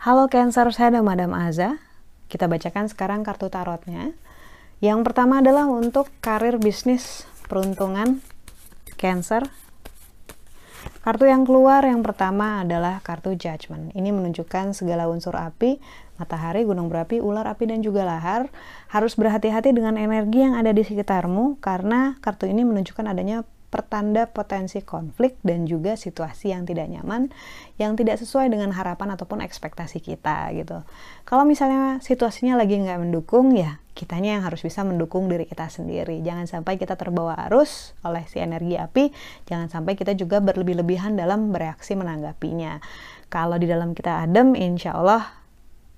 [0.00, 1.78] Halo Cancer, saya ada Madam Aza.
[2.26, 4.10] Kita bacakan sekarang kartu tarotnya.
[4.82, 8.18] Yang pertama adalah untuk karir bisnis peruntungan
[8.98, 9.46] Cancer.
[11.00, 13.88] Kartu yang keluar yang pertama adalah kartu Judgment.
[13.96, 15.80] Ini menunjukkan segala unsur api,
[16.20, 18.52] matahari, gunung berapi, ular api, dan juga lahar.
[18.92, 24.82] Harus berhati-hati dengan energi yang ada di sekitarmu karena kartu ini menunjukkan adanya pertanda potensi
[24.82, 27.30] konflik dan juga situasi yang tidak nyaman
[27.78, 30.82] yang tidak sesuai dengan harapan ataupun ekspektasi kita gitu.
[31.22, 36.24] Kalau misalnya situasinya lagi nggak mendukung ya kitanya yang harus bisa mendukung diri kita sendiri.
[36.24, 39.12] Jangan sampai kita terbawa arus oleh si energi api,
[39.44, 42.80] jangan sampai kita juga berlebih-lebihan dalam bereaksi menanggapinya.
[43.28, 45.28] Kalau di dalam kita adem, insya Allah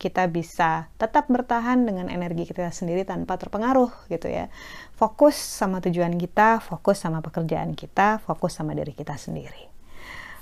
[0.00, 4.48] kita bisa tetap bertahan dengan energi kita sendiri tanpa terpengaruh gitu ya.
[4.96, 9.68] Fokus sama tujuan kita, fokus sama pekerjaan kita, fokus sama diri kita sendiri.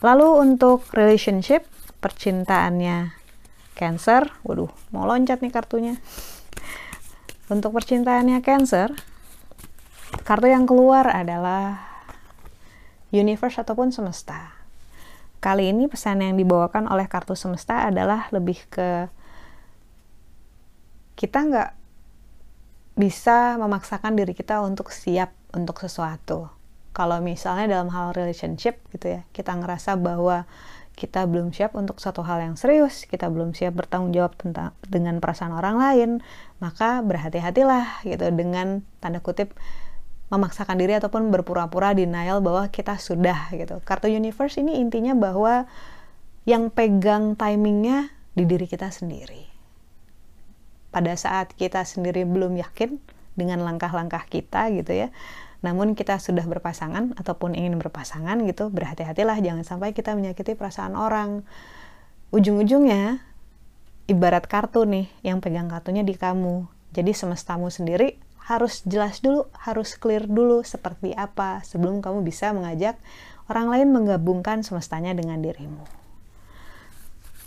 [0.00, 1.68] Lalu untuk relationship,
[2.00, 3.22] percintaannya
[3.72, 5.96] Cancer, waduh, mau loncat nih kartunya.
[7.50, 8.94] Untuk percintaannya Cancer,
[10.22, 11.82] kartu yang keluar adalah
[13.10, 14.54] universe ataupun semesta.
[15.42, 19.10] Kali ini pesan yang dibawakan oleh kartu semesta adalah lebih ke
[21.18, 21.70] kita nggak
[22.94, 26.46] bisa memaksakan diri kita untuk siap untuk sesuatu.
[26.92, 30.44] Kalau misalnya dalam hal relationship gitu ya, kita ngerasa bahwa
[30.92, 35.18] kita belum siap untuk satu hal yang serius, kita belum siap bertanggung jawab tentang dengan
[35.18, 36.10] perasaan orang lain,
[36.60, 39.56] maka berhati-hatilah gitu dengan tanda kutip
[40.28, 43.80] memaksakan diri ataupun berpura-pura denial bahwa kita sudah gitu.
[43.84, 45.68] Kartu universe ini intinya bahwa
[46.48, 49.52] yang pegang timingnya di diri kita sendiri
[50.92, 53.00] pada saat kita sendiri belum yakin
[53.32, 55.08] dengan langkah-langkah kita gitu ya
[55.62, 61.46] namun kita sudah berpasangan ataupun ingin berpasangan gitu berhati-hatilah jangan sampai kita menyakiti perasaan orang.
[62.34, 63.22] Ujung-ujungnya
[64.10, 66.66] ibarat kartu nih yang pegang kartunya di kamu.
[66.90, 72.98] Jadi semestamu sendiri harus jelas dulu harus clear dulu seperti apa sebelum kamu bisa mengajak
[73.46, 75.86] orang lain menggabungkan semestanya dengan dirimu.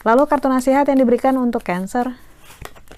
[0.07, 2.15] Lalu kartu nasihat yang diberikan untuk cancer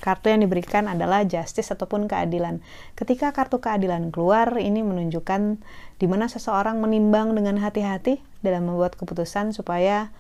[0.08, 2.64] Kartu yang diberikan adalah justice ataupun keadilan.
[2.96, 5.60] Ketika kartu keadilan keluar, ini menunjukkan
[6.00, 10.16] di mana seseorang menimbang dengan hati-hati dalam membuat keputusan supaya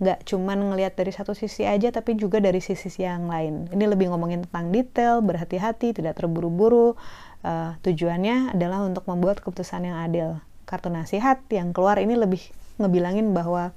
[0.00, 3.68] nggak cuman ngelihat dari satu sisi aja tapi juga dari sisi yang lain.
[3.76, 6.96] Ini lebih ngomongin tentang detail, berhati-hati, tidak terburu-buru.
[7.44, 10.40] Uh, tujuannya adalah untuk membuat keputusan yang adil.
[10.64, 12.40] Kartu nasihat yang keluar ini lebih
[12.80, 13.76] ngebilangin bahwa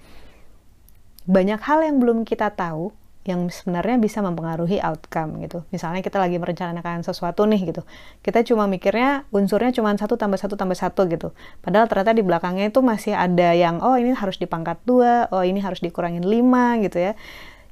[1.27, 2.95] banyak hal yang belum kita tahu
[3.27, 5.67] yang sebenarnya bisa mempengaruhi outcome gitu.
[5.75, 7.83] Misalnya kita lagi merencanakan sesuatu nih gitu.
[8.23, 11.35] Kita cuma mikirnya unsurnya cuma satu tambah satu tambah satu gitu.
[11.59, 15.59] Padahal ternyata di belakangnya itu masih ada yang oh ini harus dipangkat dua, oh ini
[15.59, 17.13] harus dikurangin lima gitu ya.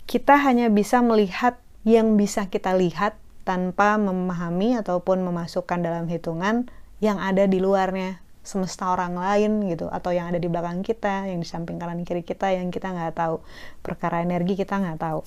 [0.04, 1.58] Kita hanya bisa melihat
[1.88, 3.16] yang bisa kita lihat
[3.48, 6.68] tanpa memahami ataupun memasukkan dalam hitungan
[7.00, 11.44] yang ada di luarnya semesta orang lain gitu atau yang ada di belakang kita yang
[11.44, 13.44] di samping kanan kiri kita yang kita nggak tahu
[13.84, 15.22] perkara energi kita nggak tahu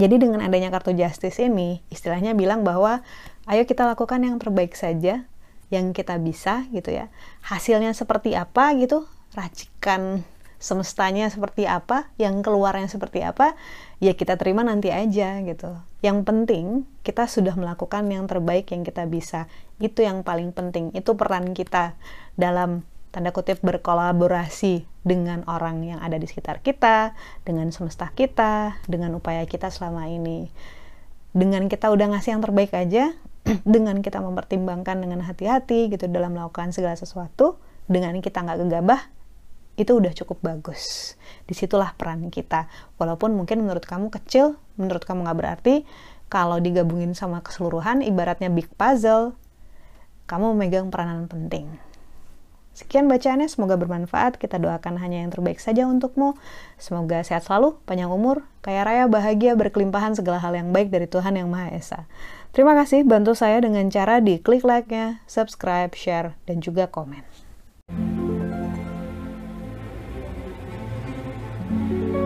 [0.00, 3.04] jadi dengan adanya kartu justice ini, istilahnya bilang bahwa
[3.44, 5.28] ayo kita lakukan yang terbaik saja,
[5.68, 7.12] yang kita bisa gitu ya.
[7.44, 9.04] Hasilnya seperti apa gitu,
[9.36, 10.24] racikan
[10.62, 13.58] semestanya seperti apa, yang keluarnya seperti apa,
[13.98, 15.74] ya kita terima nanti aja gitu.
[16.06, 16.66] Yang penting
[17.02, 19.50] kita sudah melakukan yang terbaik yang kita bisa.
[19.82, 20.94] Itu yang paling penting.
[20.94, 21.98] Itu peran kita
[22.38, 29.18] dalam tanda kutip berkolaborasi dengan orang yang ada di sekitar kita, dengan semesta kita, dengan
[29.18, 30.46] upaya kita selama ini.
[31.34, 33.12] Dengan kita udah ngasih yang terbaik aja,
[33.66, 37.58] dengan kita mempertimbangkan dengan hati-hati gitu dalam melakukan segala sesuatu,
[37.90, 39.02] dengan kita nggak gegabah,
[39.76, 41.14] itu udah cukup bagus.
[41.48, 42.68] Di situlah peran kita.
[43.00, 45.74] Walaupun mungkin menurut kamu kecil, menurut kamu nggak berarti,
[46.32, 49.36] kalau digabungin sama keseluruhan, ibaratnya big puzzle,
[50.24, 51.68] kamu memegang peranan penting.
[52.72, 54.40] Sekian bacaannya, semoga bermanfaat.
[54.40, 56.40] Kita doakan hanya yang terbaik saja untukmu.
[56.80, 61.36] Semoga sehat selalu, panjang umur, kaya raya, bahagia, berkelimpahan segala hal yang baik dari Tuhan
[61.36, 62.00] Yang Maha Esa.
[62.56, 67.24] Terima kasih bantu saya dengan cara di klik like-nya, subscribe, share, dan juga komen.
[71.72, 72.21] Thank you.